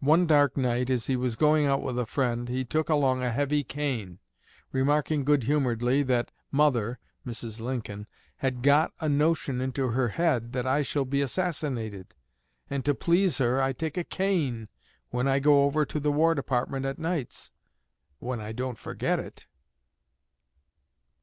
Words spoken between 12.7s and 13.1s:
to